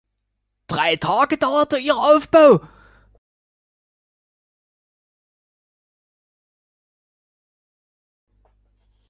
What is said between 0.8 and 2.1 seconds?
Tage dauerte ihr